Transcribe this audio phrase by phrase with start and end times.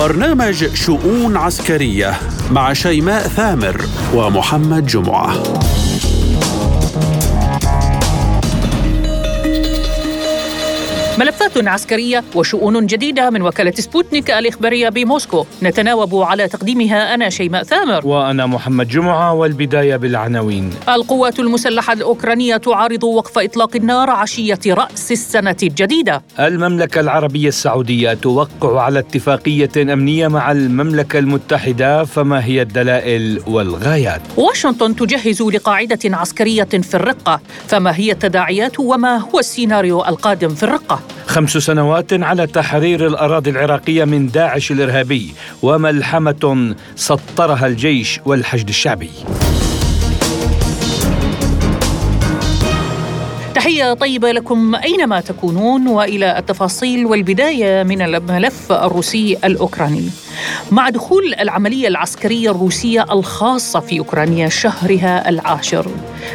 [0.00, 2.18] برنامج شؤون عسكرية
[2.50, 3.80] مع شيماء ثامر
[4.14, 5.34] ومحمد جمعة.
[11.20, 15.46] ملفات عسكرية وشؤون جديدة من وكالة سبوتنيك الإخبارية بموسكو.
[15.62, 18.06] نتناوب على تقديمها أنا شيماء ثامر.
[18.06, 20.70] وأنا محمد جمعة والبداية بالعناوين.
[20.88, 26.22] القوات المسلحة الأوكرانية تعارض وقف إطلاق النار عشية رأس السنة الجديدة.
[26.38, 34.96] المملكة العربية السعودية توقع على اتفاقية أمنية مع المملكة المتحدة فما هي الدلائل والغايات؟ واشنطن
[34.96, 41.50] تجهز لقاعدة عسكرية في الرقة فما هي التداعيات وما هو السيناريو القادم في الرقة؟ خمس
[41.50, 49.10] سنوات على تحرير الأراضي العراقية من داعش الإرهابي وملحمة سطرها الجيش والحشد الشعبي.
[53.54, 60.10] تحية طيبة لكم أينما تكونون وإلى التفاصيل والبداية من الملف الروسي الأوكراني.
[60.70, 65.86] مع دخول العملية العسكرية الروسية الخاصة في أوكرانيا شهرها العاشر.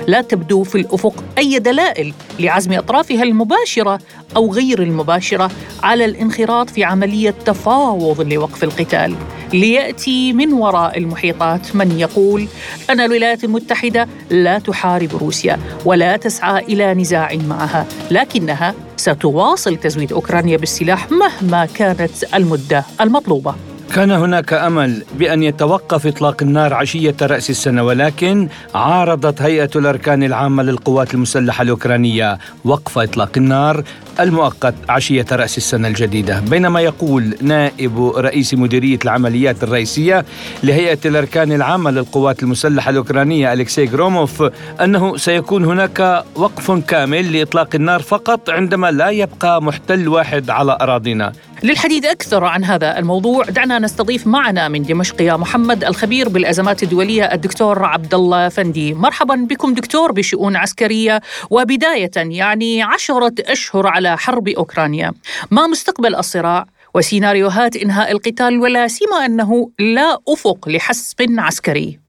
[0.08, 4.00] لا تبدو في الأفق أي دلائل لعزم أطرافها المباشرة
[4.36, 5.52] أو غير المباشرة
[5.84, 9.16] على الانخراط في عملية تفاوض لوقف القتال.
[9.54, 12.48] ليأتي من وراء المحيطات من يقول
[12.90, 20.58] أن الولايات المتحدة لا تحارب روسيا ولا تسعى إلى نزاع معها لكنها ستواصل تزويد أوكرانيا
[20.58, 23.56] بالسلاح مهما كانت المدة المطلوبة.
[23.94, 30.64] كان هناك أمل بأن يتوقف إطلاق النار عشية رأس السنة ولكن عارضت هيئة الأركان العامة
[30.64, 33.84] للقوات المسلحة الأوكرانية وقف إطلاق النار
[34.20, 36.40] المؤقت عشية رأس السنة الجديدة.
[36.40, 40.26] بينما يقول نائب رئيس مديرية العمليات الرئيسية
[40.64, 44.44] لهيئة الأركان العامة للقوات المسلحة الأوكرانية الكسي جروموف
[44.82, 51.34] أنه سيكون هناك وقف كامل لإطلاق النار فقط عندما لا يبقى محتل واحد على أراضينا.
[51.70, 57.24] للحديث أكثر عن هذا الموضوع دعنا نستضيف معنا من دمشق يا محمد الخبير بالأزمات الدولية
[57.24, 58.94] الدكتور عبد الله فندي.
[58.94, 61.20] مرحبا بكم دكتور بشؤون عسكرية
[61.52, 65.12] وبداية يعني عشرة أشهر على حرب أوكرانيا.
[65.52, 72.00] ما مستقبل الصراع وسيناريوهات إنهاء القتال ولا سيما أنه لا أفق لحسم عسكري.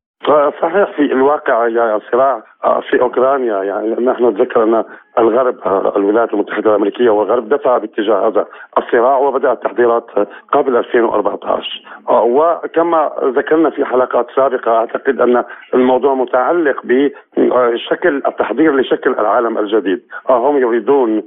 [0.63, 2.43] صحيح في الواقع يعني الصراع
[2.91, 4.85] في أوكرانيا يعني نحن نتذكر ان
[5.19, 5.57] الغرب
[5.97, 8.47] الولايات المتحدة الأمريكية والغرب دفع باتجاه هذا
[8.79, 10.07] الصراع وبدات التحضيرات
[10.53, 15.45] قبل 2014 وكما ذكرنا في حلقات سابقة أعتقد أن
[15.75, 20.03] الموضوع متعلق بشكل التحضير لشكل العالم الجديد.
[20.31, 21.23] هم يريدون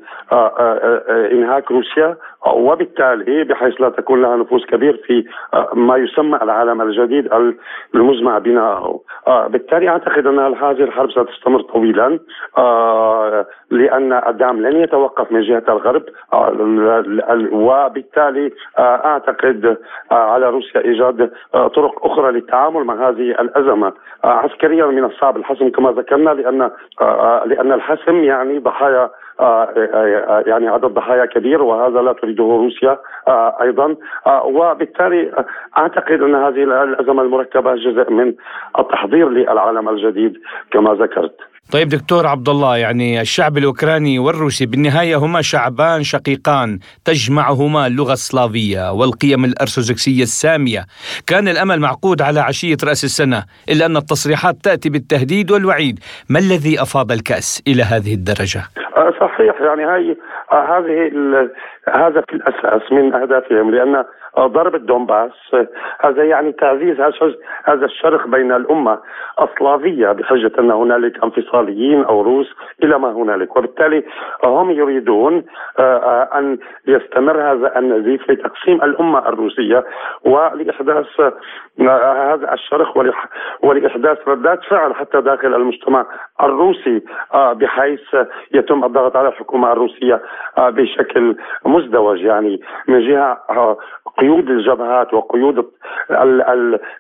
[1.31, 2.15] إنهاك روسيا
[2.53, 5.25] وبالتالي بحيث لا تكون لها نفوذ كبير في
[5.73, 7.29] ما يسمى العالم الجديد
[7.95, 8.37] المزمع
[9.29, 12.19] بناءه بالتالي أعتقد أن هذه الحرب ستستمر طويلا.
[13.71, 16.03] لأن الدعم لن يتوقف من جهة الغرب.
[17.51, 19.77] وبالتالي أعتقد
[20.11, 23.93] على روسيا إيجاد طرق أخرى للتعامل مع هذه الأزمة.
[24.23, 26.71] عسكريا من الصعب الحسم كما ذكرنا لأن
[27.45, 29.09] لأن الحسم يعني ضحايا
[30.47, 32.97] يعني عدد ضحايا كبير وهذا لا تريده روسيا
[33.61, 33.95] أيضا.
[34.43, 35.45] وبالتالي
[35.77, 38.33] أعتقد أن هذه الأزمة المركبة جزء من
[38.79, 40.37] التحضير للعالم الجديد
[40.71, 41.48] كما ذكرت.
[41.73, 48.91] طيب دكتور عبد الله يعني الشعب الأوكراني والروسي بالنهاية هما شعبان شقيقان تجمعهما اللغة السلافية
[48.91, 50.85] والقيم الأرثوذكسية السامية،
[51.27, 55.99] كان الأمل معقود على عشية رأس السنة إلا أن التصريحات تأتي بالتهديد والوعيد،
[56.29, 58.61] ما الذي أفاض الكأس إلى هذه الدرجة؟
[59.21, 60.17] صحيح يعني هاي
[60.51, 61.11] هذه
[61.93, 64.03] هذا في الأساس من أهدافهم لأن
[64.39, 65.31] ضرب الدومباس
[65.99, 67.01] هذا يعني تعزيز
[67.63, 68.99] هذا الشرخ بين الأمة
[69.41, 73.55] السلافيه بحجة أن هنالك انفصاليين أو روس إلى ما هنالك.
[73.57, 74.03] وبالتالي
[74.45, 75.45] هم يريدون
[76.35, 76.57] أن
[76.87, 79.83] يستمر هذا النزيف لتقسيم الأمة الروسية
[80.25, 81.05] ولإحداث
[81.79, 82.97] هذا الشرخ
[83.63, 86.05] ولإحداث ردات فعل حتى داخل المجتمع
[86.43, 87.01] الروسي
[87.33, 88.15] بحيث
[88.53, 90.21] يتم الضغط على الحكومة الروسية
[90.57, 91.35] بشكل
[91.65, 92.19] مزدوج.
[92.21, 93.77] يعني من جهة
[94.29, 95.65] قيود الجبهات وقيود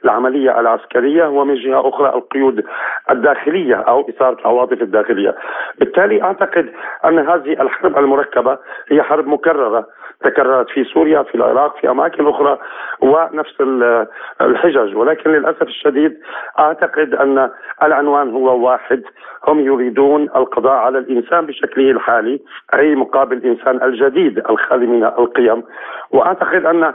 [0.05, 2.65] العملية العسكرية ومن جهة أخرى القيود
[3.11, 5.35] الداخلية أو إثارة العواطف الداخلية.
[5.79, 6.69] بالتالي أعتقد
[7.05, 8.57] أن هذه الحرب المركبة
[8.91, 9.85] هي حرب مكررة
[10.23, 12.57] تكررت في سوريا في العراق في أماكن أخرى
[13.01, 13.61] ونفس
[14.41, 16.17] الحجج ولكن للأسف الشديد
[16.59, 17.49] أعتقد أن
[17.83, 19.03] العنوان هو واحد
[19.47, 22.39] هم يريدون القضاء على الإنسان بشكله الحالي
[22.75, 25.63] أي مقابل الانسان الجديد الخالي من القيم
[26.11, 26.93] وأعتقد أن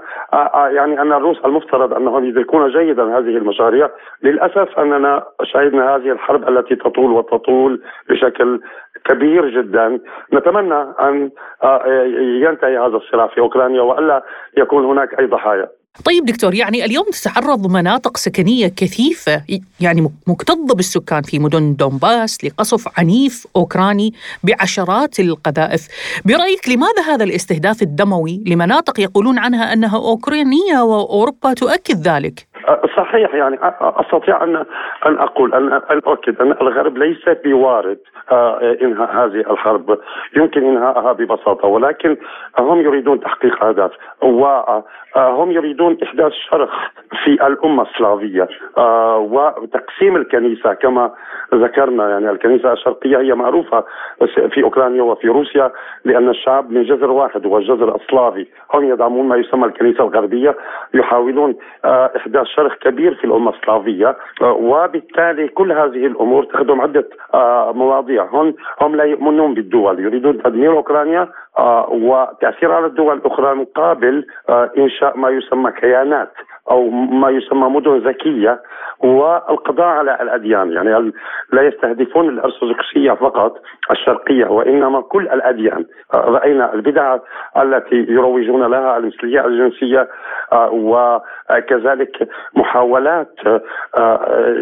[0.55, 3.91] يعني أن الروس المفترض أنهم يدركون جيدا هذه المشاريع.
[4.23, 8.61] للأسف أننا شهدنا هذه الحرب التي تطول وتطول بشكل
[9.05, 10.01] كبير جدا.
[10.33, 11.31] نتمنى أن
[12.43, 14.23] ينتهي هذا الصراع في أوكرانيا وألا
[14.57, 15.69] يكون هناك أي ضحايا.
[16.02, 19.43] طيب دكتور يعني اليوم تتعرض مناطق سكنية كثيفة
[19.81, 24.12] يعني مكتظة بالسكان في مدن دونباس لقصف عنيف أوكراني
[24.44, 25.82] بعشرات القذائف.
[26.26, 32.46] برأيك لماذا هذا الاستهداف الدموي؟ لمناطق يقولون عنها أنها أوكرانية وأوروبا تؤكد ذلك؟
[32.96, 34.56] صحيح يعني أستطيع ان
[35.06, 37.99] أن أقول ان أن أؤكد أن الغرب ليس بوارد
[38.82, 39.99] انهاء هذه الحرب.
[40.37, 42.17] يمكن انهائها ببساطة ولكن
[42.58, 43.91] هم يريدون تحقيق أهداف.
[45.17, 46.71] وهم يريدون احداث شرخ
[47.25, 48.49] في الأمة السلافية.
[48.79, 51.11] آه، وتقسيم الكنيسة كما
[51.55, 53.85] ذكرنا يعني الكنيسة الشرقية هي معروفة
[54.51, 55.73] في أوكرانيا وفي روسيا
[56.05, 60.57] لأن الشعب من جذر واحد هو الجذر السلافي هم يدعمون ما يسمى الكنيسة الغربية
[60.95, 64.17] يحاولون آه، احداث شرخ كبير في الأمة السلافية.
[64.43, 67.09] آه، وبالتالي كل هذه الأمور تخدم عدة
[67.73, 68.25] مواضيع.
[68.33, 71.29] هم هم لا يؤمنون بالدول يريدون تدمير أوكرانيا
[71.89, 74.27] وتأثير على الدول الأخرى مقابل
[74.79, 76.33] إنشاء ما يسمى كيانات.
[76.71, 78.63] أو ما يسمى مدن ذكية
[79.01, 80.73] والقضاء على الأديان.
[80.73, 81.13] يعني
[81.53, 85.85] لا يستهدفون الأرثوذكسية فقط الشرقية وإنما كل الأديان.
[86.15, 87.19] رأينا البدع
[87.57, 90.09] التي يروجون لها المثليه الجنسية
[90.73, 93.35] وكذلك محاولات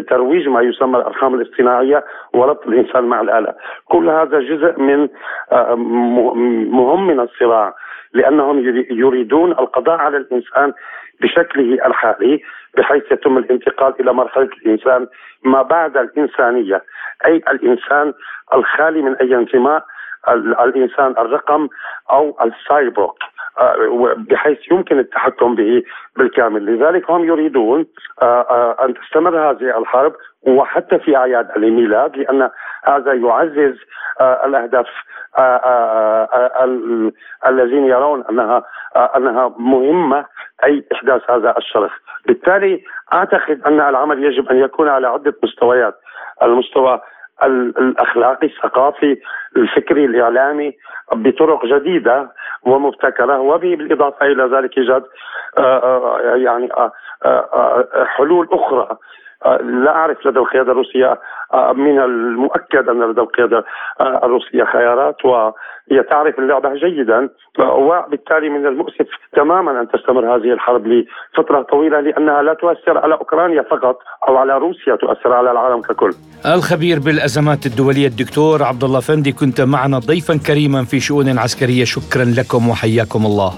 [0.09, 2.03] ترويج ما يسمى الأرقام الاصطناعية
[2.33, 3.53] وربط الإنسان مع الآلة.
[3.85, 5.09] كل هذا جزء من
[6.71, 7.73] مهم من الصراع
[8.13, 8.59] لأنهم
[8.91, 10.73] يريدون القضاء على الإنسان
[11.23, 12.41] بشكله الحالي
[12.77, 15.07] بحيث يتم الانتقال إلى مرحلة الإنسان
[15.43, 16.83] ما بعد الإنسانية.
[17.25, 18.13] أي الإنسان
[18.53, 19.85] الخالي من أي انتماء
[20.29, 21.67] الإنسان الرقم
[22.11, 23.11] أو السايبورغ
[23.59, 25.83] آه، بحيث يمكن التحكم به
[26.17, 26.65] بالكامل.
[26.65, 27.85] لذلك هم يريدون
[28.21, 30.13] آه، آه، أن تستمر هذه الحرب
[30.47, 32.49] وحتى في أعياد الميلاد لأن
[32.83, 33.75] هذا يعزز
[34.21, 34.87] الأهداف
[37.47, 38.63] الذين يرون أنها
[38.95, 40.25] أنها مهمة
[40.63, 41.91] أي إحداث هذا الشرخ.
[42.27, 42.83] بالتالي
[43.13, 45.95] أعتقد أن العمل يجب أن يكون على عدة مستويات.
[46.43, 47.01] المستوى
[47.43, 49.17] الاخلاقي الثقافي
[49.57, 50.73] الفكري الإعلامي
[51.13, 52.31] بطرق جديدة
[52.63, 55.03] ومبتكرة وبالإضافة إلى ذلك إيجاد
[55.57, 56.69] آه، آه، يعني
[57.25, 58.97] آه، حلول أخرى.
[59.85, 61.19] لا أعرف لدى القيادة الروسية
[61.75, 63.65] من المؤكد أن لدى القيادة
[64.01, 67.29] الروسية خيارات وهي تعرف اللعبة جيدا
[67.59, 73.61] وبالتالي من المؤسف تماما أن تستمر هذه الحرب لفترة طويلة لأنها لا تؤثر على أوكرانيا
[73.61, 73.97] فقط
[74.29, 76.11] أو على روسيا تؤثر على العالم ككل.
[76.45, 82.25] الخبير بالأزمات الدولية الدكتور عبد الله فندي كنت معنا ضيفا كريما في شؤون عسكرية شكرا
[82.37, 83.51] لكم وحياكم الله.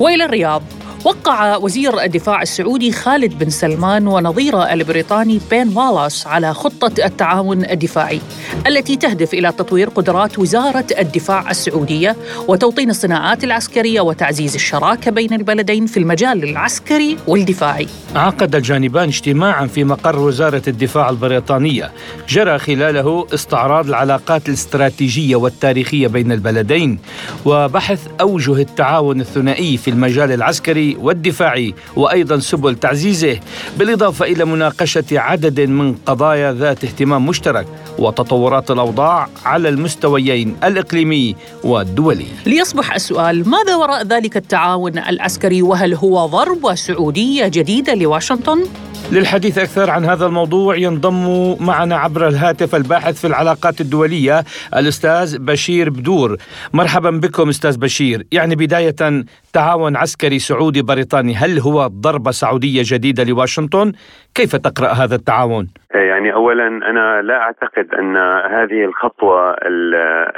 [0.00, 0.62] وإلى الرياض.
[1.08, 8.20] وقع وزير الدفاع السعودي خالد بن سلمان ونظيره البريطاني بين والاس على خطة التعاون الدفاعي
[8.66, 12.16] التي تهدف إلى تطوير قدرات وزارة الدفاع السعودية
[12.48, 17.86] وتوطين الصناعات العسكرية وتعزيز الشراكة بين البلدين في المجال العسكري والدفاعي.
[18.14, 21.92] عقد الجانبان اجتماعا في مقر وزارة الدفاع البريطانية.
[22.28, 26.98] جرى خلاله استعراض العلاقات الاستراتيجية والتاريخية بين البلدين
[27.44, 33.40] وبحث أوجه التعاون الثنائي في المجال العسكري والدفاعي وأيضا سبل تعزيزه
[33.78, 37.66] بالإضافة إلى مناقشة عدد من قضايا ذات اهتمام مشترك
[37.98, 42.26] وتطورات الأوضاع على المستويين الإقليمي والدولي.
[42.46, 48.64] ليصبح السؤال ماذا وراء ذلك التعاون العسكري وهل هو ضربه سعودية جديدة لواشنطن؟
[49.12, 54.38] للحديث أكثر عن هذا الموضوع ينضم معنا عبر الهاتف الباحث في العلاقات الدولية
[54.76, 56.36] الأستاذ بشير بدور
[56.74, 59.24] مرحبا بكم أستاذ بشير يعني بداية
[59.54, 63.92] تعاون عسكري سعودي بريطاني هل هو ضربة سعودية جديدة لواشنطن؟
[64.34, 68.16] كيف تقرأ هذا التعاون؟ يعني اولا أنا لا أعتقد أن
[68.56, 69.56] هذه الخطوة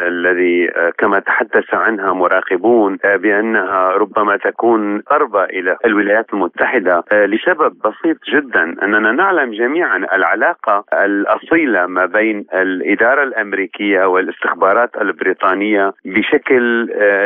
[0.08, 8.59] الذي كما تحدث عنها مراقبون بأنها ربما تكون ضربه إلى الولايات المتحدة لسبب بسيط جدا
[8.62, 16.84] أننا نعلم جميعا العلاقة الأصيلة ما بين الإدارة الأمريكية والاستخبارات البريطانية بشكل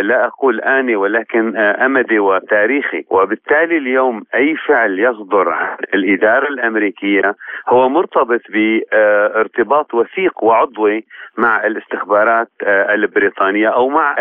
[0.09, 3.05] لا أقول آني ولكن أمدي وتاريخي.
[3.11, 7.35] وبالتالي اليوم أي فعل يصدر عن الإدارة الأمريكية
[7.69, 11.05] هو مرتبط بارتباط وثيق وعضوي
[11.39, 14.17] مع الاستخبارات البريطانية أو مع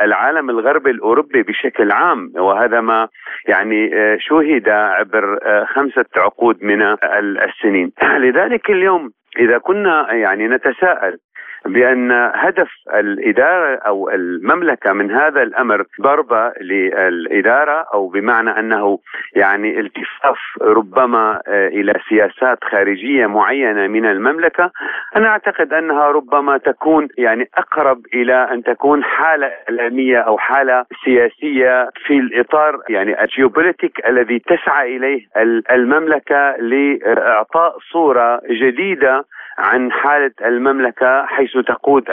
[0.00, 2.32] العالم الغربي الأوروبي بشكل عام.
[2.36, 3.08] وهذا ما
[3.48, 6.96] يعني شوهد عبر خمسة عقود من
[7.42, 7.92] السنين.
[8.02, 11.18] لذلك اليوم إذا كنا يعني نتساءل
[11.66, 18.98] بأن هدف الإدارة أو المملكة من هذا الأمر ضربة للإدارة أو بمعنى أنه
[19.36, 24.70] يعني التفاف ربما آه، إلى سياسات خارجية معينة من المملكة.
[25.16, 31.90] أنا أعتقد أنها ربما تكون يعني أقرب إلى أن تكون حالة إعلامية أو حالة سياسية
[32.06, 35.26] في الإطار يعني الجيوبوليتيك الذي تسعى إليه
[35.70, 39.24] المملكة لإعطاء صورة جديدة
[39.58, 42.04] عن حالة المملكة حيث تقود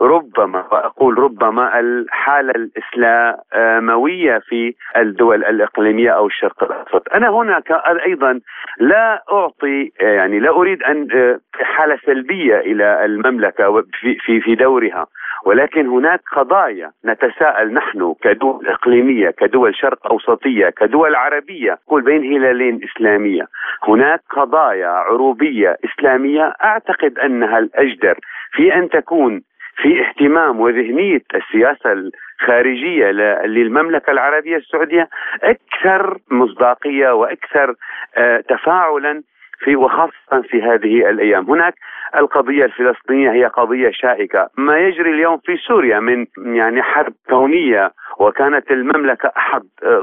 [0.00, 7.14] ربما وأقول ربما الحالة الإسلاموية في الدول الإقليمية أو الشرق الأوسط.
[7.14, 7.62] أنا هنا
[8.06, 8.40] أيضا
[8.78, 11.08] لا أعطي يعني لا أريد أن
[11.54, 13.82] حالة سلبية إلى المملكة
[14.20, 15.06] في في دورها.
[15.46, 22.80] ولكن هناك قضايا نتساءل نحن كدول إقليمية كدول شرق أوسطية كدول عربية قول بين هلالين
[22.84, 23.46] إسلامية.
[23.88, 28.18] هناك قضايا عروبية إسلامية أعتقد أنها الأجدر
[28.52, 29.42] في أن تكون
[29.76, 33.10] في اهتمام وذهنية السياسة الخارجية
[33.46, 35.08] للمملكة العربية السعودية
[35.42, 37.74] أكثر مصداقية وأكثر
[38.16, 39.22] آه، تفاعلا
[39.64, 41.50] في وخاصة في هذه الأيام.
[41.50, 41.74] هناك
[42.16, 44.48] القضية الفلسطينية هي قضية شائكة.
[44.58, 46.26] ما يجري اليوم في سوريا من
[46.56, 49.62] يعني حرب كونية وكانت المملكة أحد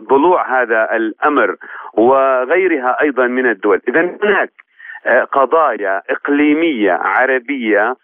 [0.09, 1.55] ضلوع هذا الأمر
[1.93, 3.81] وغيرها أيضا من الدول.
[3.87, 4.51] إذا هناك
[5.31, 7.95] قضايا إقليمية عربية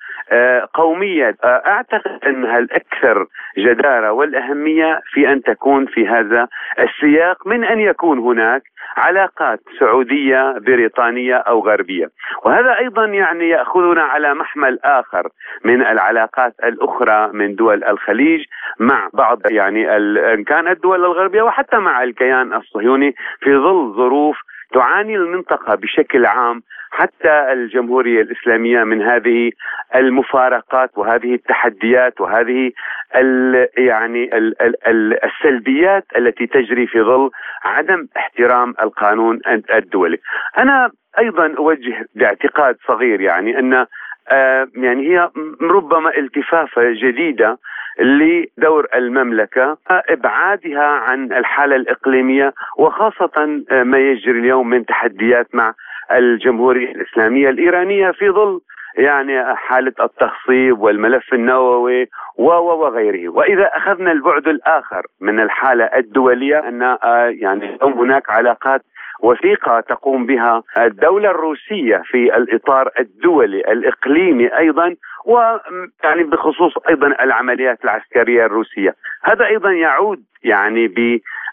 [0.74, 1.36] قومية.
[1.43, 3.25] أعتقد انها الاكثر
[3.57, 6.48] جدارة والأهمية في أن تكون في هذا
[6.79, 8.62] السياق من أن يكون هناك
[8.98, 12.07] علاقات سعودية بريطانية أو غربية.
[12.45, 15.27] وهذا أيضا يعني يأخذنا على محمل آخر
[15.63, 18.45] من العلاقات الأخرى من دول الخليج
[18.79, 19.95] مع بعض يعني
[20.33, 24.38] إن كان الدول الغربية وحتى مع الكيان الصهيوني في ظل ظروف
[24.74, 26.62] تعاني المنطقة بشكل عام
[26.94, 29.52] حتى الجمهورية الإسلامية من هذه
[29.96, 32.72] المفارقات وهذه التحديات وهذه
[33.16, 37.30] ال يعني ال ال السلبيات التي تجري في ظل
[37.64, 39.40] عدم احترام القانون
[39.74, 40.18] الدولي.
[40.58, 43.86] أنا أيضا أوجه باعتقاد صغير يعني أن
[44.30, 45.30] آه يعني هي
[45.62, 47.58] ربما التفافة جديدة
[48.00, 55.74] لدور المملكة إبعادها عن الحالة الإقليمية وخاصة ما يجري اليوم من تحديات مع
[56.17, 58.60] الجمهورية الإسلامية الإيرانية في ظل
[58.98, 63.29] يعني حالة التخصيب والملف النووي وغيره.
[63.29, 66.98] وإذا أخذنا البعد الآخر من الحالة الدولية أن
[67.39, 68.82] يعني هناك علاقات
[69.24, 78.46] وثيقة تقوم بها الدولة الروسية في الإطار الدولي الإقليمي أيضا ويعني بخصوص أيضا العمليات العسكرية
[78.46, 80.88] الروسية، هذا أيضا يعود يعني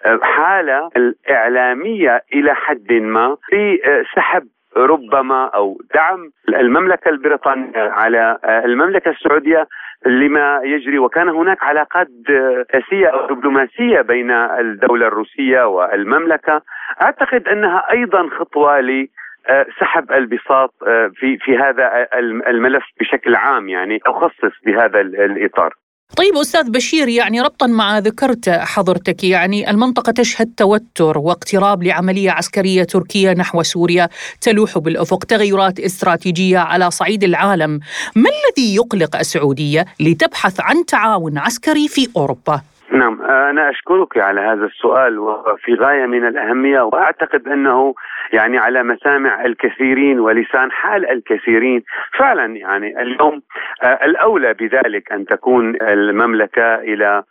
[0.07, 3.79] بحاله الإعلامية إلى حد ما في
[4.17, 4.43] سحب
[4.77, 9.67] ربما أو دعم المملكة البريطانية على المملكة السعودية
[10.07, 10.99] لما يجري.
[10.99, 12.07] وكان هناك علاقات
[12.73, 16.63] سياسيه أو دبلوماسية بين الدولة الروسية والمملكة.
[17.03, 19.09] أعتقد أنها أيضا خطوة ل
[19.81, 20.75] سحب البساط
[21.15, 22.09] في في هذا
[22.49, 25.75] الملف بشكل عام يعني اخصص بهذا الإطار.
[26.17, 32.85] طيب أستاذ بشير يعني ربطا مع ذكرت حضرتك يعني المنطقة تشهد توتر واقتراب لعملية عسكرية
[32.85, 34.09] تركية نحو سوريا
[34.41, 37.81] تلوح بالأفق تغيرات استراتيجية على صعيد العالم.
[38.15, 44.65] ما الذي يقلق السعودية لتبحث عن تعاون عسكري في أوروبا؟ نعم أنا أشكرك على هذا
[44.65, 47.95] السؤال وفي غاية من الأهمية وأعتقد أنه
[48.33, 51.83] يعني على مسامع الكثيرين ولسان حال الكثيرين
[52.19, 53.43] فعلا يعني اليوم
[53.85, 57.23] الأولى بذلك أن تكون المملكة إلى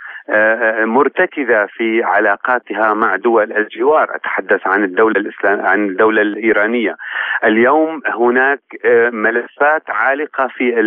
[0.86, 4.16] مرتكزة في علاقاتها مع دول الجوار.
[4.16, 6.96] أتحدث عن الدولة الإسلام عن الدولة الإيرانية.
[7.44, 8.60] اليوم هناك
[9.14, 10.80] ملفات عالقة في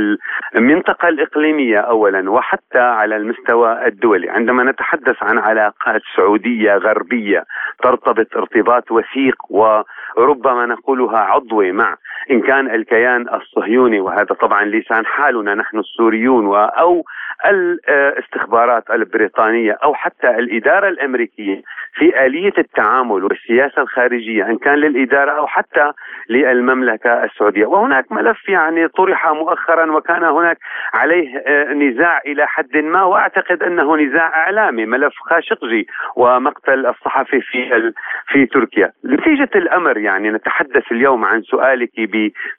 [0.57, 4.31] المنطقة الإقليمية أولا وحتى على المستوى الدولي.
[4.31, 7.45] عندما نتحدث عن علاقات سعودية غربية
[7.83, 11.97] ترتبط ارتباط وثيق وربما نقولها عضوي مع.
[12.31, 17.05] إن كان الكيان الصهيوني وهذا طبعا لسان حالنا نحن السوريون أو
[17.47, 21.63] الاستخبارات البريطانية أو حتى الإدارة الأمريكية
[21.95, 25.93] في آلية التعامل والسياسة الخارجية إن كان للإدارة أو حتى
[26.29, 27.67] للمملكة السعودية.
[27.67, 30.59] وهناك ملف يعني طرح مؤخرا وكان هناك
[30.95, 37.93] عليه آه، نزاع إلى حد ما وأعتقد أنه نزاع اعلامي ملف خاشقجي ومقتل الصحفي في
[38.29, 41.91] في تركيا نتيجة الأمر يعني نتحدث اليوم عن سؤالك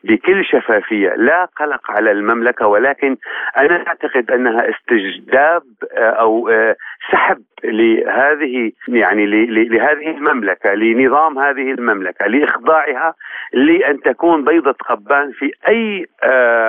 [0.03, 3.17] بكل شفافية لا قلق على المملكة ولكن
[3.57, 5.63] أنا أعتقد أنها استجداب
[5.97, 6.75] آه، أو آه،
[7.11, 13.13] سحب لهذه يعني لهذه المملكة لنظام هذه المملكة لإخضاعها
[13.53, 16.05] لأن تكون بيضة قبان في أي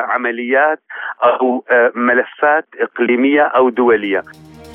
[0.09, 0.79] عمليات
[1.25, 1.65] أو
[1.95, 4.23] ملفات إقليمية أو دولية.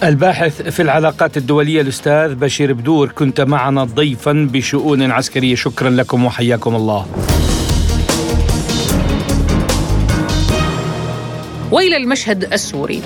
[0.03, 5.56] الباحث في العلاقات الدولية الأستاذ بشير بدور كنت معنا ضيفا بشؤون عسكرية.
[5.56, 7.08] شكرا لكم وحياكم الله.
[11.72, 13.01] وإلى المشهد السوري.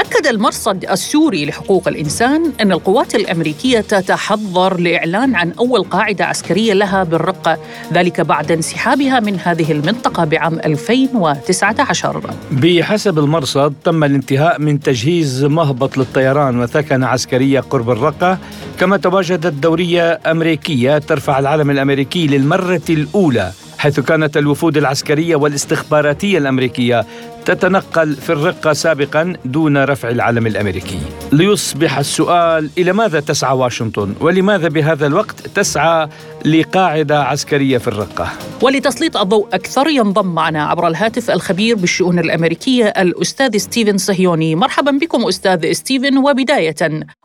[0.00, 7.04] أكد المرصد السوري لحقوق الإنسان أن القوات الأمريكية تتحضر لإعلان عن أول قاعدة عسكرية لها
[7.04, 7.58] بالرقة
[7.92, 15.98] ذلك بعد انسحابها من هذه المنطقة بعام 2019 بحسب المرصد تم الانتهاء من تجهيز مهبط
[15.98, 18.38] للطيران وثكنة عسكرية قرب الرقة.
[18.80, 27.06] كما تواجدت دورية أمريكية ترفع العلم الأمريكي للمرة الأولى حيث كانت الوفود العسكرية والاستخباراتية الأمريكية
[27.46, 30.98] تتنقل في الرقة سابقا دون رفع العلم الأمريكي.
[31.32, 36.08] ليصبح السؤال إلى ماذا تسعى واشنطن؟ ولماذا بهذا الوقت تسعى
[36.44, 38.28] لقاعدة عسكرية في الرقة؟
[38.62, 44.54] ولتسليط الضوء أكثر ينضم معنا عبر الهاتف الخبير بالشؤون الأمريكية الأستاذ ستيفن صهيوني.
[44.54, 46.18] مرحبا بكم أستاذ ستيفن.
[46.18, 46.74] وبداية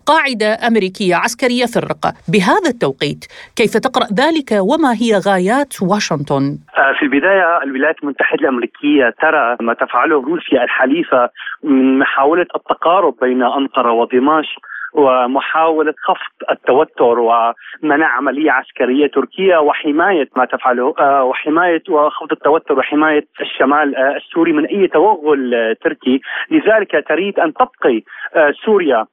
[0.05, 2.13] قاعدة أمريكية عسكرية في الرقة.
[2.27, 9.13] بهذا التوقيت كيف تقرأ ذلك؟ وما هي غايات واشنطن؟ آه، في البداية الولايات المتحدة الأمريكية
[9.22, 9.74] ترى ما
[10.05, 11.29] تفعله روسيا الحليفة
[11.63, 14.62] من محاولة التقارب بين أنقرة ودمشق.
[14.95, 23.25] ومحاولة خفض التوتر ومنع عملية عسكرية تركية وحماية ما تفعله آه، وحماية وخفض التوتر وحماية
[23.41, 26.21] الشمال آه، السوري من أي توغل آه، تركي.
[26.51, 28.01] لذلك تريد أن تبقي
[28.65, 29.05] سوريا.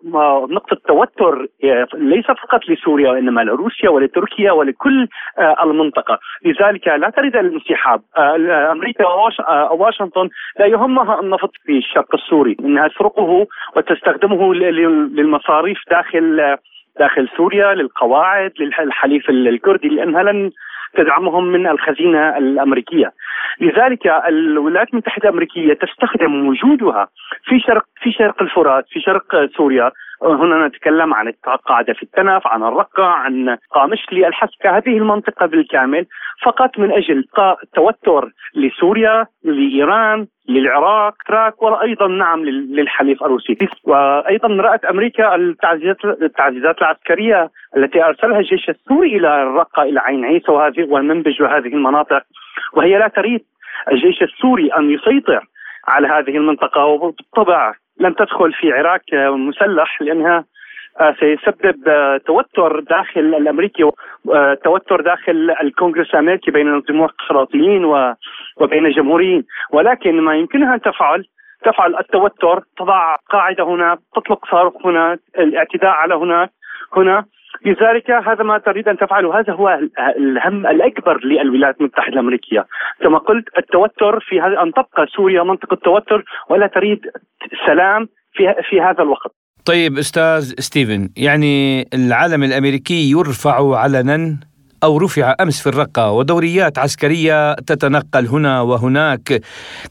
[0.50, 1.46] نقطة توتر
[1.94, 5.08] ليس فقط لسوريا وإنما لروسيا ولتركيا ولكل
[5.62, 6.18] المنطقة.
[6.44, 8.00] لذلك لا تريد الانسحاب.
[8.72, 13.46] أمريكا وواشنطن لا يهمها النفط في الشرق السوري إنها تسرقه
[13.76, 16.56] وتستخدمه للمصاريف المصاريف داخل
[16.98, 20.50] داخل سوريا للقواعد للحليف الكردي لأنها لن
[20.96, 23.12] تدعمهم من الخزينة الأمريكية.
[23.60, 27.08] لذلك الولايات المتحدة الأمريكية تستخدم وجودها
[27.44, 29.90] في شرق في شرق الفرات في شرق سوريا
[30.22, 36.06] هنا نتكلم عن القاعدة في التنف عن الرقة عن قامشلي الحسكة هذه المنطقة بالكامل
[36.44, 37.24] فقط من أجل
[37.74, 41.14] توتر لسوريا لإيران للعراق.
[41.26, 43.58] تراك وأيضا نعم للحليف الروسي.
[43.84, 50.52] وأيضا رأت أمريكا التعزيزات التعزيزات العسكرية التي أرسلها الجيش السوري إلى الرقة إلى عين عيسى
[50.52, 52.22] وهذه والمنبج وهذه المناطق.
[52.72, 53.44] وهي لا تريد
[53.92, 55.46] الجيش السوري أن يسيطر
[55.88, 56.84] على هذه المنطقة.
[56.84, 60.44] وبالطبع لن تدخل في عراك مسلح لأنها
[61.20, 63.90] سيسبب آه، توتر داخل الأمريكي
[64.34, 67.84] آه، توتر داخل الكونغرس الأمريكي بين الديمقراطيين
[68.56, 69.44] وبين الجمهوريين.
[69.72, 71.24] ولكن ما يمكنها ان تفعل
[71.64, 76.50] تفعل التوتر تضع قاعدة هنا تطلق صاروخ هنا الاعتداء على هناك
[76.96, 77.24] هنا.
[77.66, 79.40] لذلك هذا ما تريد أن تفعله.
[79.40, 79.78] هذا هو
[80.16, 82.66] الهم الأكبر للولايات المتحدة الأمريكية.
[83.00, 87.06] كما قلت التوتر في هذا أن تبقى سوريا منطقة توتر ولا تريد
[87.66, 89.41] سلام في في هذا الوقت.
[89.64, 94.36] طيب أستاذ ستيفن يعني العلم الأمريكي يرفع علنا
[94.82, 99.42] أو رفع أمس في الرقة ودوريات عسكرية تتنقل هنا وهناك.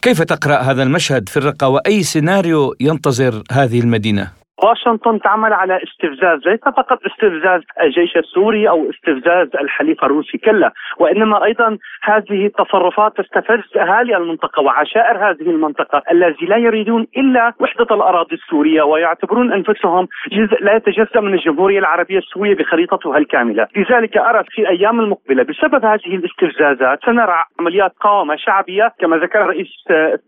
[0.01, 6.39] كيف تقرأ هذا المشهد في الرقة؟ وأي سيناريو ينتظر هذه المدينة؟ واشنطن تعمل على استفزاز
[6.47, 13.77] ليس فقط استفزاز الجيش السوري أو استفزاز الحليف الروسي كلا وإنما أيضا هذه التصرفات تستفز
[13.77, 20.63] أهالي المنطقة وعشائر هذه المنطقة الذي لا يريدون إلا وحدة الأراضي السورية ويعتبرون أنفسهم جزء
[20.63, 26.15] لا يتجزأ من الجمهورية العربية السورية بخريطتها الكاملة، لذلك أرى في الأيام المقبلة بسبب هذه
[26.15, 29.67] الاستفزازات سنرى عمليات قاومه شعبية كما ذكر رئيس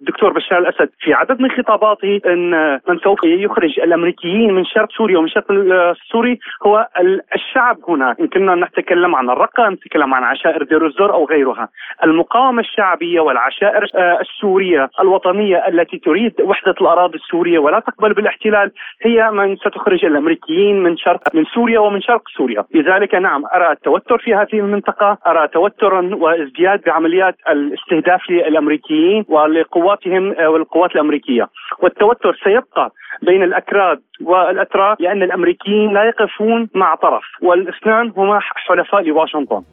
[0.01, 4.91] الدكتور بشار الأسد في عدد من خطاباته إن من سوف يخرج الامريكي الامريكيين من شرق
[4.91, 6.87] سوريا ومن شرق السوري هو
[7.35, 8.15] الشعب هنا.
[8.19, 11.69] إن كنا نتكلم عن الرقة نتكلم عن عشائر دير الزور أو غيرها.
[12.03, 19.31] المقاومة الشعبية والعشائر آه، السورية الوطنية التي تريد وحدة الأراضي السورية ولا تقبل بالاحتلال هي
[19.31, 22.63] من ستخرج الأمريكيين من شرق من سوريا ومن شرق سوريا.
[22.73, 30.49] لذلك نعم أرى التوتر في هذه المنطقة أرى توترا وازدياد بعمليات الاستهداف للأمريكيين ولقواتهم آه،
[30.49, 31.47] والقوات الأمريكية.
[31.79, 39.63] والتوتر سيبقى بين الأكراد والأتراك لأن الأمريكيين لا يقفون مع طرف والإثنان هما حلفاء لواشنطن.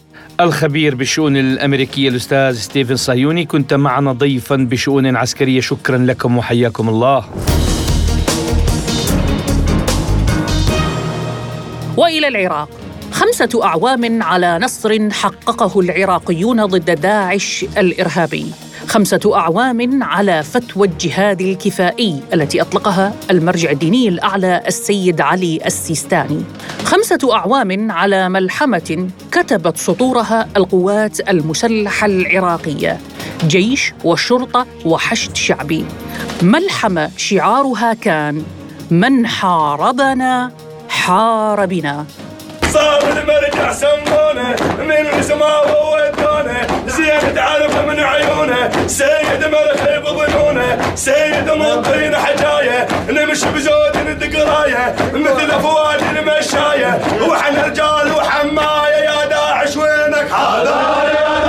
[0.40, 7.24] الخبير بالشؤون الأمريكية الأستاذ ستيفن صهيوني كنت معنا ضيفا بشؤون عسكرية شكرا لكم وحياكم الله.
[11.96, 12.68] وإلى العراق
[13.12, 22.22] خمسة أعوام على نصر حققه العراقيون ضد داعش الإرهابي خمسة أعوام على فتوى الجهاد الكفائي
[22.34, 26.44] التي أطلقها المرجع الديني الأعلى السيد علي السيستاني.
[26.84, 32.98] خمسة أعوام على ملحمة كتبت سطورها القوات المسلحة العراقية
[33.46, 35.84] جيش وشرطة وحشد شعبي.
[36.42, 38.42] ملحمة شعارها كان
[38.90, 40.52] من حاربنا
[40.88, 42.06] حار بنا
[42.72, 52.16] صار المرجع سمونه من السماء ودونه زين تعرف من عيونه سيد ملك بظنونه سيد مطين
[52.16, 61.39] حجاية نمشي بزود الدقرايه مثل فؤاد المشاية وحنا رجال وحماية يا داعش وينك؟ حاضر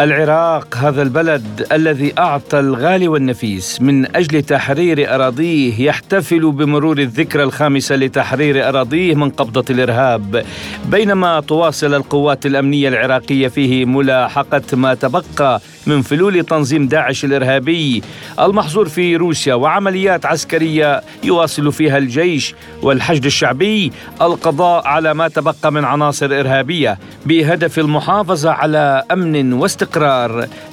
[0.00, 7.96] العراق هذا البلد الذي أعطى الغالي والنفيس من أجل تحرير أراضيه يحتفل بمرور الذكرى الخامسة
[7.96, 10.44] لتحرير أراضيه من قبضة الإرهاب.
[10.86, 18.02] بينما تواصل القوات الأمنية العراقية فيه ملاحقة ما تبقى من فلول تنظيم داعش الإرهابي.
[18.40, 23.92] المحظور في روسيا وعمليات عسكرية يواصل فيها الجيش والحشد الشعبي.
[24.22, 29.89] القضاء على ما تبقى من عناصر إرهابية بهدف المحافظة على أمن واستقرار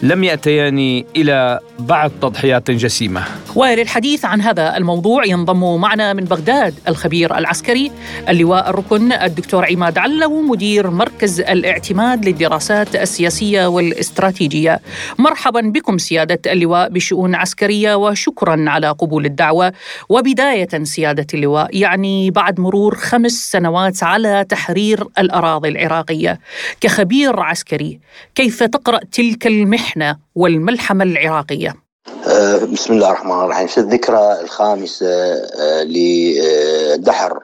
[0.02, 3.24] لم يأتيان إلى بعد تضحيات جسيمة.
[3.58, 7.92] وللحديث عن هذا الموضوع ينضم معنا من بغداد الخبير العسكري
[8.30, 14.80] اللواء الركن الدكتور عماد علو مدير مركز الاعتماد للدراسات السياسية والاستراتيجية.
[15.20, 19.74] مرحبا بكم سيادة اللواء بشؤون عسكرية وشكرا على قبول الدعوة
[20.10, 26.40] وبداية سيادة اللواء يعني بعد مرور خمس سنوات على تحرير الأراضي العراقية
[26.82, 28.00] كخبير عسكري
[28.36, 33.68] كيف تقرأ تلك المحنة والملحمة العراقية؟ أه، بسم الله الرحمن الرحيم.
[33.68, 37.40] في الذكرى الخامسة أه، لدحر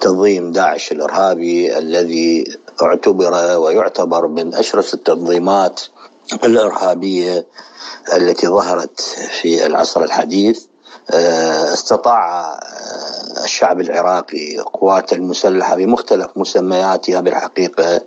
[0.00, 5.80] تنظيم داعش الإرهابي الذي اعتبر ويعتبر من أشرس التنظيمات
[6.44, 7.46] الإرهابية
[8.12, 9.00] التي ظهرت
[9.40, 10.62] في العصر الحديث.
[11.10, 18.00] آه، استطاع آه، الشعب العراقي قوات المسلحة بمختلف مسمياتها بالحقيقة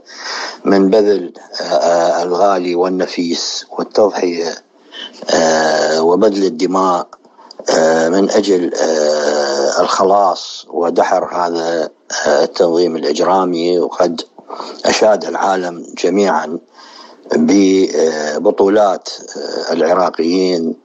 [0.65, 4.68] من بذل آه، الغالي والنفيس والتضحية
[5.99, 7.07] وبذل الدماء
[8.09, 8.71] من أجل
[9.79, 11.89] الخلاص ودحر هذا
[12.27, 14.21] التنظيم الإجرامي وقد
[14.85, 16.59] أشاد العالم جميعا
[17.35, 20.75] ببطولات آه، العراقيين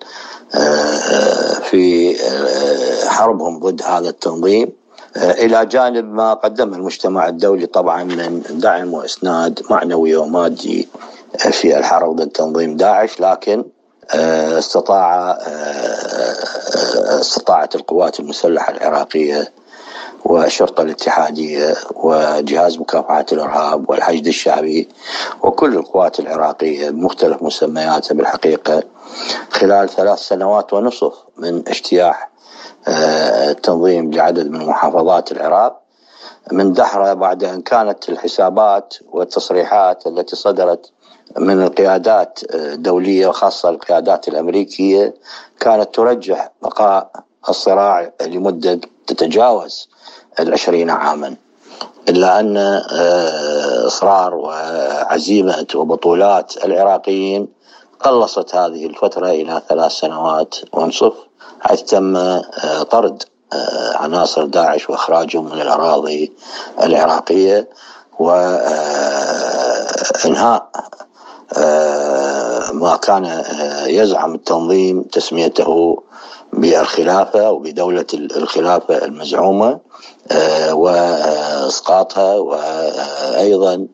[0.55, 4.73] آه، في آه، حربهم ضد هذا التنظيم.
[5.17, 10.89] إلى جانب ما قدمه المجتمع الدولي طبعا من دعم وإسناد معنوي ومادي
[11.51, 13.65] في الحرب ضد تنظيم داعش لكن
[14.59, 15.39] استطاع
[17.21, 19.53] استطاعت القوات المسلحة العراقية
[20.25, 24.89] والشرطة الاتحادية وجهاز مكافحة الإرهاب والحشد الشعبي
[25.43, 28.83] وكل القوات العراقية بمختلف مسمياتها بالحقيقة
[29.51, 32.31] خلال ثلاث سنوات ونصف من اجتياح
[32.89, 35.81] آه، التنظيم لعدد من محافظات العراق.
[36.53, 40.93] من دحرة بعد أن كانت الحسابات والتصريحات التي صدرت
[41.39, 45.15] من القيادات الدولية وخاصة القيادات الأمريكية
[45.61, 47.11] كانت ترجح بقاء
[47.49, 49.89] الصراع لمدة تتجاوز
[50.41, 51.37] العشرين عاما.
[52.09, 57.49] إلا أن آه، إصرار وعزيمة وبطولات العراقيين
[58.01, 61.13] قلصت هذه الفترة إلى ثلاث سنوات ونصف
[61.61, 66.33] حيث تم آه، طرد آه، عناصر داعش وإخراجهم من الأراضي
[66.83, 67.69] العراقية
[68.19, 68.85] وإنهاء
[72.73, 73.45] ما كان
[73.87, 76.03] يزعم التنظيم تسميته
[76.53, 79.81] بالخلافة وبدولة الخلافة المزعومة
[80.33, 83.87] آه، وإسقاطها وأيضا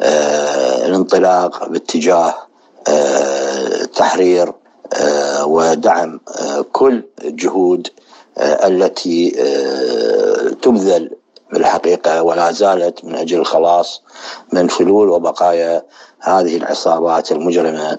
[0.00, 2.34] آه، الانطلاق باتجاه
[2.88, 4.52] آه، تحرير
[5.44, 6.20] ودعم
[6.72, 7.88] كل الجهود
[8.38, 9.30] التي
[10.62, 11.10] تبذل
[11.52, 14.02] بالحقيقة ولا زالت من أجل الخلاص
[14.52, 15.82] من فلول وبقايا
[16.20, 17.98] هذه العصابات المجرمة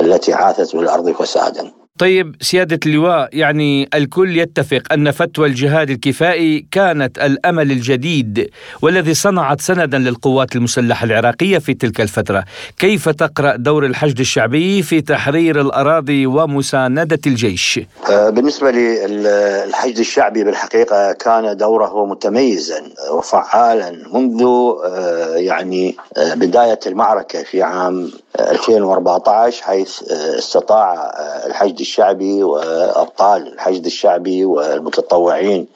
[0.00, 1.72] التي عاثت بالأرض فسادا.
[1.98, 8.50] طيب سيادة اللواء يعني الكل يتفق أن فتوى الجهاد الكفائي كانت الأمل الجديد
[8.82, 12.44] والذي صنعت سندا للقوات المسلحة العراقية في تلك الفترة
[12.78, 17.80] كيف تقرأ دور الحشد الشعبي في تحرير الأراضي ومساندة الجيش؟
[18.10, 22.82] آه، بالنسبة للحشد الشعبي بالحقيقة كان دوره متميزا
[23.12, 31.12] وفعالا منذ آه، يعني آه، بداية المعركة في عام 2014 حيث استطاع
[31.46, 35.66] الحشد الشعبي وأبطال الحشد الشعبي والمتطوعين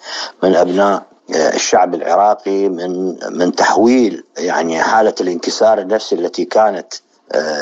[0.42, 6.94] من أبناء الشعب العراقي من من تحويل يعني حالة الانكسار النفسي التي كانت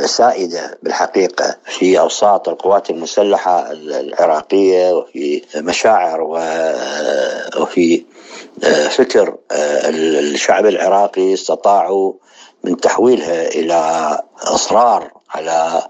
[0.04, 6.20] سائدة بالحقيقة في أوساط القوات المسلحة العراقية وفي مشاعر
[7.61, 8.04] وفي
[8.90, 12.12] فكر الشعب العراقي استطاعوا
[12.64, 15.82] من تحويلها إلى إصرار على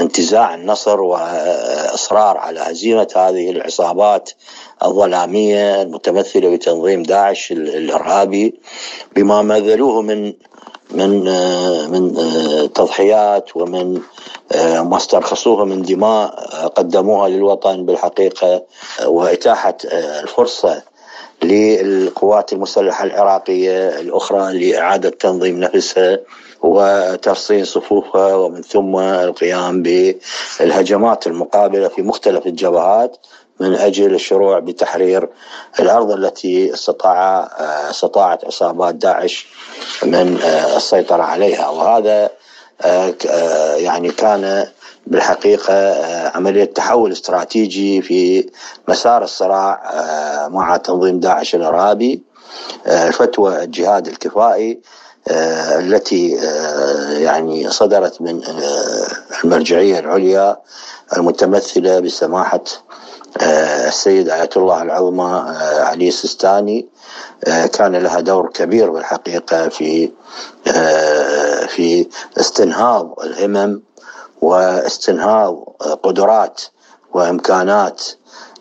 [0.00, 4.30] انتزاع النصر وإصرار على هزيمة هذه العصابات
[4.84, 8.54] الظلامية المتمثلة بتنظيم داعش الإرهابي
[9.16, 10.32] بما بذلوه من
[10.90, 11.24] من
[11.90, 12.12] من
[12.72, 14.00] تضحيات ومن
[14.60, 16.28] ما استرخصوه من دماء
[16.68, 18.62] قدموها للوطن بالحقيقة
[19.04, 20.82] وإتاحة الفرصة
[21.44, 26.18] للقوات المسلحة العراقية الأخرى لإعادة تنظيم نفسها
[26.62, 33.16] وترصين صفوفها ومن ثم القيام بالهجمات المقابلة في مختلف الجبهات
[33.60, 35.28] من أجل الشروع بتحرير
[35.80, 37.50] الأرض التي استطاع
[37.90, 39.46] استطاعت عصابات داعش
[40.02, 40.38] من
[40.76, 41.68] السيطرة عليها.
[41.68, 42.30] وهذا
[43.76, 44.66] يعني كان
[45.06, 45.94] بالحقيقة
[46.36, 48.50] عملية تحول استراتيجي في
[48.88, 49.80] مسار الصراع
[50.48, 52.22] مع تنظيم داعش الارهابي
[53.12, 54.80] فتوى الجهاد الكفائي
[55.78, 56.28] التي
[57.22, 58.42] يعني صدرت من
[59.44, 60.56] المرجعية العليا
[61.16, 62.64] المتمثلة بسماحة
[63.88, 65.44] السيد آية الله العظمى
[65.78, 66.88] علي السيستاني
[67.72, 70.10] كان لها دور كبير بالحقيقة في
[71.68, 72.06] في
[72.40, 73.82] استنهاض الهمم
[74.42, 75.54] واستنهاض
[76.02, 76.62] قدرات
[77.14, 78.02] وإمكانات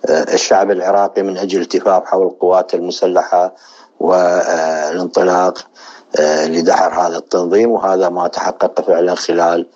[0.09, 3.55] الشعب العراقي من أجل التفاف حول القوات المسلحة
[3.99, 5.57] والانطلاق
[6.19, 7.71] لدحر هذا التنظيم.
[7.71, 9.67] وهذا ما تحقق فعلا خلال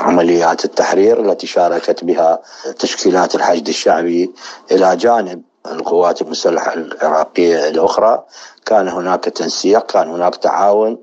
[0.00, 2.42] عمليات التحرير التي شاركت بها
[2.78, 4.34] تشكيلات الحشد الشعبي
[4.70, 8.24] إلى جانب القوات المسلحة العراقية الأخرى.
[8.66, 10.98] كان هناك تنسيق كان هناك تعاون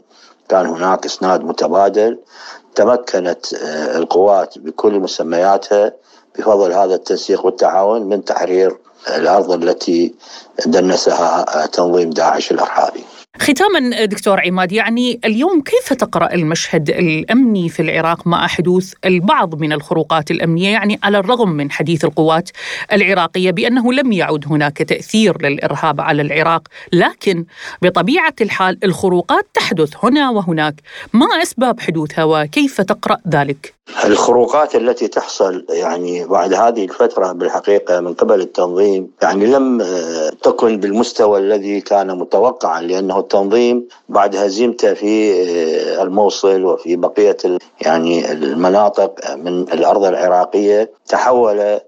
[0.50, 2.20] كان هناك إسناد متبادل.
[2.76, 3.46] تمكنت
[3.96, 5.92] القوات بكل مسمياتها
[6.38, 10.16] بفضل هذا التنسيق والتعاون من تحرير الأرض التي
[10.66, 13.04] دنسها تنظيم داعش الارهابي.
[13.42, 19.74] ختاما دكتور عماد يعني اليوم كيف تقرأ المشهد الأمني في العراق مع حدوث البعض من
[19.74, 22.50] الخروقات الأمنية؟ يعني على الرغم من حديث القوات
[22.94, 26.62] العراقية بأنه لم يعد هناك تأثير للإرهاب على العراق
[26.94, 27.46] لكن
[27.82, 30.76] بطبيعة الحال الخروقات تحدث هنا وهناك.
[31.14, 38.14] ما أسباب حدوثها وكيف تقرأ ذلك؟ الخروقات التي تحصل يعني بعد هذه الفترة بالحقيقة من
[38.14, 39.84] قبل التنظيم يعني لم
[40.44, 45.32] تكن بالمستوى الذي كان متوقعا لأنه التنظيم بعد هزيمته في
[46.02, 47.38] الموصل وفي بقية
[47.82, 51.80] يعني المناطق من الأرض العراقية تحول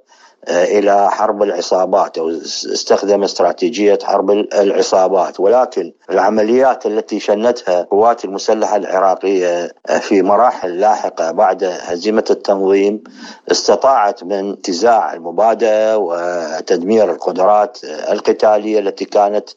[0.50, 5.40] إلى حرب العصابات أو استخدم استراتيجية حرب العصابات.
[5.40, 13.04] ولكن العمليات التي شنتها القوات المسلحة العراقية في مراحل لاحقة بعد هزيمة التنظيم
[13.52, 19.50] استطاعت من انتزاع المبادئ وتدمير القدرات القتالية التي كانت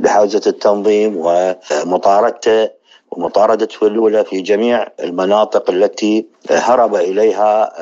[0.00, 2.68] بحوزة التنظيم ومطاردته
[3.10, 7.72] ومطاردة فلولة في جميع المناطق التي هرب إليها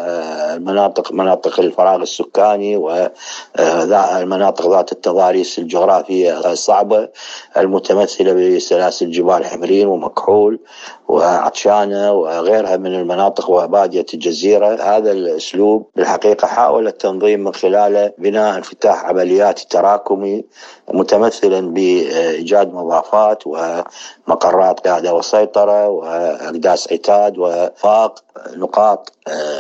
[0.55, 7.09] المناطق مناطق الفراغ السكاني والمناطق ذات التضاريس الجغرافية الصعبة
[7.57, 10.61] المتمثلة بسلاسل جبال حمرين ومكحول
[11.09, 14.97] وعطشانة وغيرها من المناطق وبادية الجزيرة.
[14.97, 20.45] هذا الأسلوب بالحقيقة حاول التنظيم من خلاله بناء انفتاح عمليات تراكمي
[20.93, 28.23] متمثلا بإيجاد مضافات ومقرات قاعدة وسيطرة وأقداس عتاد وفاق.
[28.57, 29.13] نقاط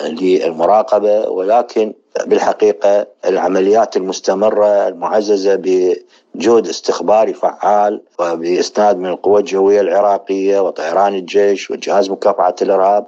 [0.06, 1.92] للمراقبة ولكن
[2.26, 12.10] بالحقيقة العمليات المستمرة المعززة بجهد استخباري فعال وبإسناد من القوى الجوية العراقية وطيران الجيش وجهاز
[12.10, 13.06] مكافحة الإرهاب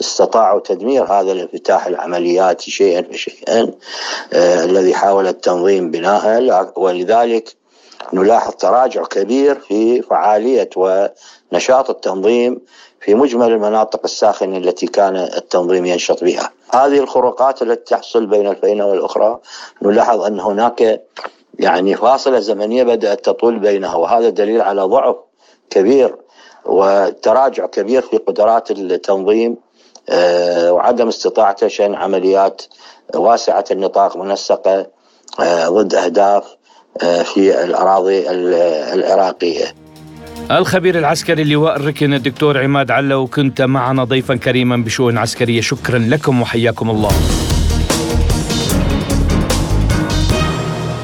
[0.00, 3.70] استطاعوا تدمير هذا الانفتاح العملياتي شيئا فشيئا
[4.32, 6.72] آه الذي حاول التنظيم بناءه.
[6.76, 7.56] ولذلك
[8.12, 12.60] نلاحظ تراجع كبير في فعالية ونشاط التنظيم
[13.02, 16.50] في مجمل المناطق الساخنة التي كان التنظيم ينشط بها.
[16.74, 19.38] هذه الخروقات التي تحصل بين الفينة والأخرى
[19.82, 21.02] نلاحظ أن هناك
[21.58, 25.16] يعني فاصلة زمنية بدأت تطول بينها وهذا دليل على ضعف
[25.70, 26.16] كبير
[26.66, 29.56] وتراجع كبير في قدرات التنظيم
[30.68, 32.62] وعدم استطاعته شن عمليات
[33.14, 34.86] واسعة النطاق منسقة
[35.66, 36.56] ضد أهداف
[37.00, 38.30] في الأراضي
[38.94, 39.81] العراقية.
[40.50, 45.60] الخبير العسكري اللواء الركن الدكتور عماد علو كنت معنا ضيفا كريما بشؤون عسكرية.
[45.60, 47.10] شكرا لكم وحياكم الله.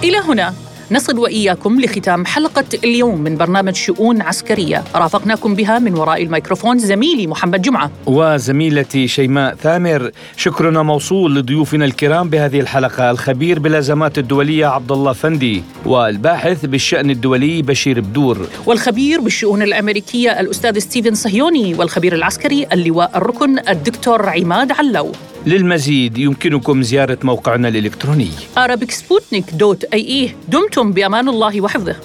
[0.05, 0.68] إلى هنا.
[0.91, 4.85] نصل وإياكم لختام حلقة اليوم من برنامج شؤون عسكرية.
[4.95, 7.91] رافقناكم بها من وراء الميكروفون زميلي محمد جمعة.
[8.07, 10.11] وزميلتي شيماء ثامر.
[10.37, 13.11] شكرنا موصول لضيوفنا الكرام بهذه الحلقة.
[13.11, 18.49] الخبير بالأزمات الدولية عبد الله فندي والباحث بالشأن الدولي بشير بدور.
[18.67, 25.13] والخبير بالشؤون الأمريكية الأستاذ ستيفن صهيوني والخبير العسكري اللواء الركن الدكتور عماد علو.
[25.47, 28.31] للمزيد يمكنكم زيارة موقعنا الإلكتروني.
[28.57, 31.97] Arabicsputnik.ae دمتم بأمان الله وحفظه